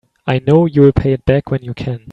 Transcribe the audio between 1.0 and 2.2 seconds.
it back when you can.